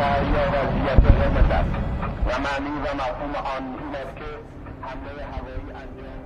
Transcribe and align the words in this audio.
رسایی 0.00 0.30
یا 0.30 0.44
وضعیت 0.48 1.04
قرمز 1.04 1.50
است. 1.50 1.70
و 2.26 2.40
معنی 2.40 2.78
و 2.78 2.94
مفهوم 2.94 3.34
آن 3.34 3.64
این 3.80 3.94
است 3.94 4.16
که 4.16 4.24
حمله 4.82 5.24
هوایی 5.32 5.70
انجام 5.74 6.20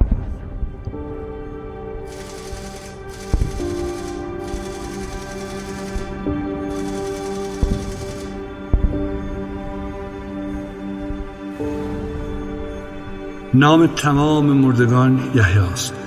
نام 13.55 13.87
تمام 13.87 14.45
مردگان 14.45 15.31
یحیاست 15.35 16.04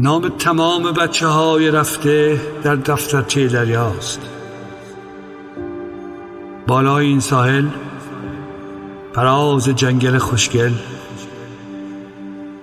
نام 0.00 0.28
تمام 0.28 0.92
بچه 0.92 1.26
های 1.26 1.70
رفته 1.70 2.40
در 2.62 2.74
دفترچه 2.76 3.48
دریاست. 3.48 4.20
بالای 6.66 7.06
این 7.06 7.20
ساحل 7.20 7.66
فراز 9.12 9.68
جنگل 9.68 10.18
خوشگل 10.18 10.72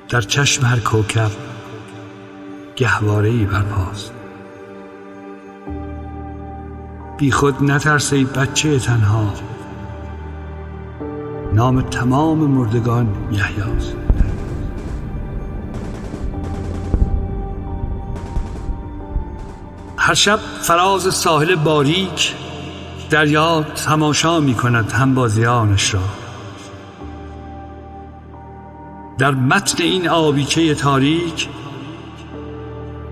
در 0.09 0.21
چشم 0.21 0.65
هر 0.65 0.79
کوکب 0.79 1.31
گهواره 2.75 3.29
ای 3.29 3.45
برپاست. 3.45 4.13
بی 7.17 7.31
خود 7.31 7.63
نترس 7.63 8.13
ای 8.13 8.23
بچه 8.23 8.79
تنها. 8.79 9.33
نام 11.53 11.81
تمام 11.81 12.37
مردگان 12.37 13.07
یحیاست. 13.31 13.95
هر 20.05 20.13
شب 20.13 20.39
فراز 20.61 21.15
ساحل 21.15 21.55
باریک 21.55 22.33
دریا 23.09 23.65
تماشا 23.85 24.39
می 24.39 24.53
کند 24.53 24.91
همبازیانش 24.91 25.93
را. 25.93 26.01
در 29.17 29.31
متن 29.31 29.83
این 29.83 30.09
آبیچه 30.09 30.75
تاریک 30.75 31.47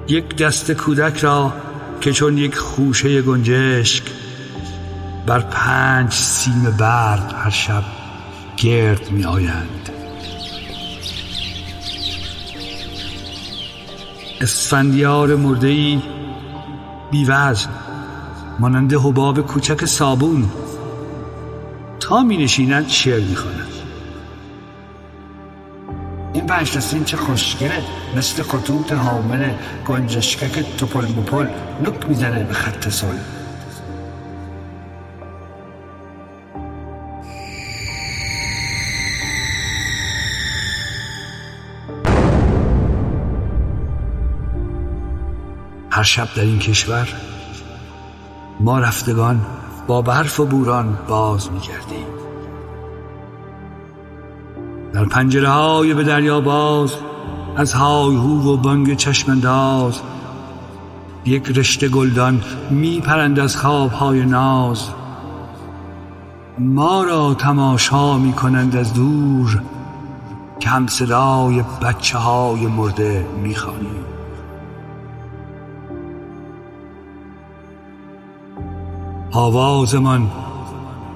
یک 0.08 0.36
دست 0.36 0.71
کودک 0.71 1.17
را 1.17 1.53
که 2.02 2.11
چون 2.11 2.38
یک 2.38 2.55
خوشه 2.55 3.21
گنجشک 3.21 4.03
بر 5.25 5.39
پنج 5.39 6.11
سیم 6.11 6.75
برق 6.80 7.33
هر 7.33 7.49
شب 7.49 7.83
گرد 8.58 9.11
می 9.11 9.25
آیند 9.25 9.89
اسفندیار 14.41 15.36
مرده 15.36 15.67
ای 15.67 16.02
بیوزن 17.14 17.69
مانند 18.59 18.94
حباب 18.94 19.42
کوچک 19.42 19.86
صابون. 19.86 20.50
تا 22.00 22.23
می 22.23 22.38
نشیند 22.38 22.88
شعر 22.88 23.20
می 23.20 23.36
خواند 23.36 23.67
این 26.33 26.47
پنج 26.47 26.78
چه 27.05 27.17
خوشگله 27.17 27.81
مثل 28.17 28.44
خطوط 28.44 28.94
حامل 28.94 29.50
گنجشکک 29.88 30.78
توپل 30.78 31.05
مپل 31.05 31.47
نک 31.86 32.09
می‌زنه 32.09 32.44
به 32.44 32.53
خط 32.53 32.89
سل 32.89 33.17
هر 45.93 46.04
شب 46.04 46.27
در 46.36 46.42
این 46.42 46.59
کشور 46.59 47.08
ما 48.59 48.80
رفتگان 48.80 49.45
با 49.87 50.02
برف 50.02 50.39
و 50.39 50.45
بوران 50.45 50.98
باز 51.08 51.52
می 51.52 51.59
گردیم 51.59 52.05
در 54.93 55.05
پنجره 55.05 55.49
های 55.49 55.93
به 55.93 56.04
دریا 56.04 56.42
باز 56.42 56.95
از 57.58 57.73
های 57.73 58.15
هو 58.15 58.54
و 58.54 58.58
بانگ 58.58 58.95
چشمنداز 58.95 60.02
یک 61.26 61.58
رشته 61.58 61.89
گلدان 61.89 62.43
می 62.70 62.99
پرند 62.99 63.39
از 63.39 63.58
خواب 63.58 63.92
های 63.92 64.25
ناز. 64.25 64.89
ما 66.60 67.04
را 67.04 67.33
تماشا 67.33 68.17
می 68.17 68.33
کنند 68.33 68.75
از 68.75 68.93
دور 68.93 69.61
که 70.60 70.70
هم 70.70 70.87
صدای 70.87 71.64
بچه 71.81 72.17
های 72.17 72.67
مرده 72.67 73.25
می 73.43 73.55
خوانیم 73.55 74.12
آوازمان 79.36 80.32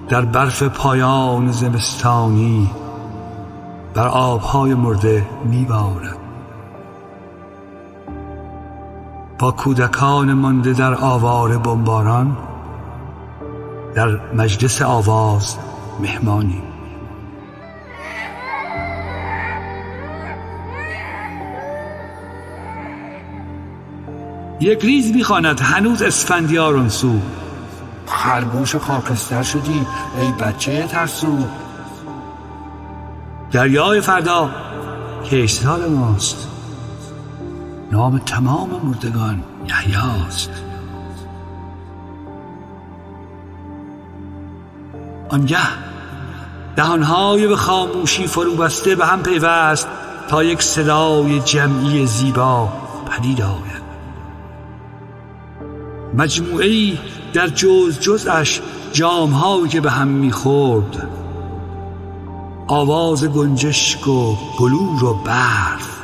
در 0.09 0.21
برف 0.25 0.63
پایان 0.63 1.51
زمستانی 1.51 2.69
بر 3.93 4.07
آبهای 4.07 4.73
مرده 4.73 5.25
میبارد. 5.45 6.17
با 9.39 9.51
کودکان 9.51 10.33
مانده 10.33 10.73
در 10.73 10.95
آوار 10.95 11.57
بمباران 11.57 12.37
در 13.95 14.19
مجلس 14.33 14.81
آواز 14.81 15.57
مهمانی. 15.99 16.61
یک 24.59 24.85
ریز 24.85 25.15
می‌خواند 25.15 25.59
هنوز 25.59 26.01
اسفندیار 26.01 26.89
سو. 26.89 27.19
خرگوش 28.07 28.75
خاکستر 28.75 29.43
شدی 29.43 29.85
ای 30.21 30.31
بچه 30.31 30.87
ترسو. 30.87 31.37
دریای 33.51 34.01
فردا 34.01 34.49
کشتار 35.25 35.87
ماست. 35.87 36.47
نام 37.91 38.17
تمام 38.17 38.69
مردگان 38.83 39.43
یحیاست. 39.69 40.49
آنگه 45.29 45.57
دهانهای 46.75 47.47
به 47.47 47.55
خاموشی 47.55 48.27
فرو 48.27 48.55
بسته 48.55 48.95
به 48.95 49.05
هم 49.05 49.23
پیوست 49.23 49.87
تا 50.27 50.43
یک 50.43 50.61
صدای 50.61 51.39
جمعی 51.39 52.05
زیبا 52.05 52.69
پدید 53.11 53.41
آید. 53.41 53.86
مجموعه 56.17 56.65
ای 56.65 56.97
در 57.33 57.47
جز 57.47 57.99
جزش 57.99 58.61
جامهایی 58.91 59.67
که 59.67 59.81
به 59.81 59.91
هم 59.91 60.07
می‌خورد. 60.07 61.09
آواز 62.67 63.25
گنجشک 63.25 64.07
و 64.07 64.35
بلور 64.59 65.03
و 65.03 65.13
برف. 65.13 65.97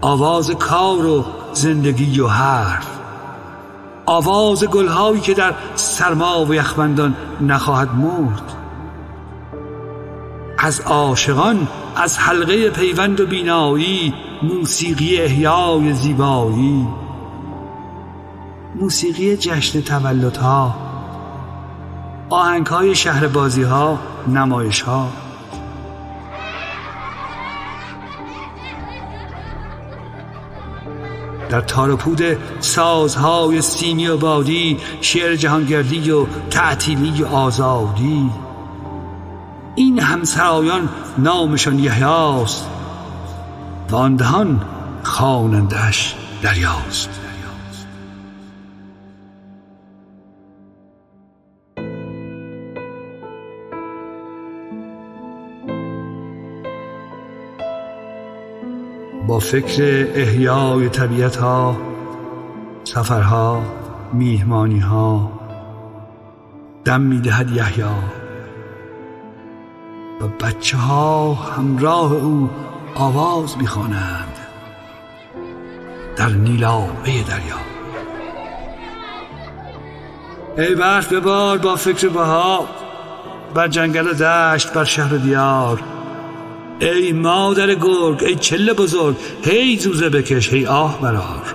آواز 0.00 0.50
کار 0.50 1.06
و 1.06 1.24
زندگی 1.52 2.20
و 2.20 2.26
حرف. 2.26 2.86
آواز 4.06 4.64
گلهایی 4.64 5.20
که 5.20 5.34
در 5.34 5.54
سرما 5.74 6.44
و 6.44 6.54
یخبندان 6.54 7.16
نخواهد 7.40 7.94
مرد. 7.94 8.52
از 10.58 10.80
عاشقان 10.80 11.68
از 11.96 12.18
حلقه 12.18 12.70
پیوند 12.70 13.20
و 13.20 13.26
بینایی 13.26 14.14
موسیقی 14.42 15.16
احیای 15.16 15.92
زیبایی. 15.92 16.86
موسیقی 18.80 19.36
جشن 19.36 19.80
تولدها 19.80 20.74
آهنگ 22.30 22.66
های 22.66 22.94
شهر 22.94 23.26
بازی 23.26 23.62
ها 23.62 23.98
نمایش 24.28 24.80
ها 24.80 25.08
در 31.48 31.60
تارپود 31.60 32.22
سازهای 32.60 33.62
سیمی 33.62 34.06
و 34.06 34.16
بادی 34.16 34.78
شعر 35.00 35.36
جهانگردی 35.36 36.10
و 36.10 36.26
تعطیلی 36.50 37.22
و 37.22 37.26
آزادی. 37.26 38.30
این 39.74 40.00
همسرایان 40.00 40.88
نامشان 41.18 41.78
یحیاست 41.78 42.66
و 43.90 43.96
آن 43.96 44.16
دهان 44.16 44.60
خوانندهاش 45.02 46.14
دریاست. 46.42 47.25
با 59.26 59.38
فکر 59.38 60.06
احیای 60.14 60.88
طبیعت 60.88 61.36
ها 61.36 61.76
سفرها 62.84 63.62
میهمانی 64.12 64.78
ها 64.78 65.32
دم 66.84 67.00
می‌دهد 67.00 67.50
یحیی 67.50 67.84
و 70.20 70.28
بچه 70.40 70.76
ها 70.76 71.34
همراه 71.34 72.12
او 72.12 72.50
آواز 72.94 73.58
می‌خوانند 73.58 74.38
در 76.16 76.28
نیلاوه 76.28 77.04
دریا. 77.04 77.56
ای 80.58 80.74
برف 80.74 81.12
ببار 81.12 81.58
با 81.58 81.76
فکر 81.76 82.08
بها 82.08 82.68
بر 83.54 83.68
جنگل 83.68 84.12
دشت 84.12 84.72
بر 84.72 84.84
شهر 84.84 85.16
دیار. 85.16 85.95
ای 86.80 87.12
مادر 87.12 87.74
گرگ 87.74 88.24
ای 88.24 88.34
چله 88.34 88.72
بزرگ 88.72 89.16
هی 89.42 89.78
زوزه 89.78 90.08
بکش 90.08 90.52
هی 90.52 90.66
آه 90.66 91.00
برار 91.00 91.54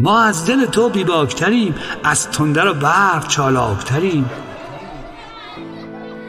ما 0.00 0.20
از 0.20 0.46
دل 0.46 0.66
تو 0.66 0.88
بیباکتریم 0.88 1.74
از 2.04 2.30
تندر 2.30 2.68
و 2.68 2.74
برق 2.74 3.28
چالاکتریم. 3.28 4.30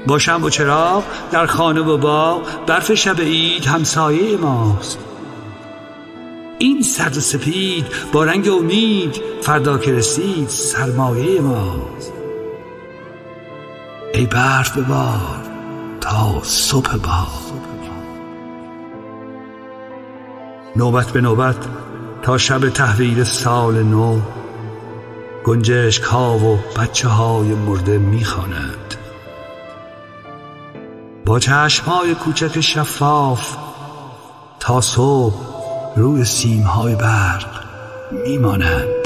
باشم 0.08 0.44
و 0.44 0.50
چراغ 0.50 1.04
در 1.32 1.46
خانه 1.46 1.82
و 1.82 1.98
باغ 1.98 2.42
برف 2.66 2.94
شب 2.94 3.22
عید 3.22 3.66
همسایه 3.66 4.38
ماست. 4.38 5.00
این 6.60 6.82
سرد 6.82 7.14
سپید 7.14 7.86
با 8.14 8.24
رنگ 8.24 8.50
امید 8.50 9.22
فردا 9.42 9.78
که 9.78 9.94
رسید 9.94 10.50
سرمایه 10.50 11.42
ماست. 11.42 12.14
ای 14.14 14.26
برف 14.26 14.78
ببار. 14.78 15.55
تا 16.06 16.42
صبح 16.44 16.98
با. 16.98 17.28
نوبت 20.76 21.12
به 21.12 21.22
نوبت 21.22 21.56
تا 22.22 22.38
شب 22.38 22.70
تحویل 22.70 23.24
سال 23.24 23.84
نو 23.84 24.20
گنجشک 25.46 26.04
ها 26.04 26.38
و 26.38 26.60
بچه 26.80 27.08
های 27.08 27.48
مرده 27.48 27.98
می‌خواند. 27.98 28.96
با 31.26 31.40
چشم 31.40 31.86
های 31.86 32.16
کوچک 32.16 32.62
شفاف 32.62 33.56
تا 34.60 34.82
صبح 34.82 35.36
روی 35.96 36.26
سیم 36.26 36.64
های 36.64 36.96
برق 36.96 37.64
میمانند. 38.12 39.05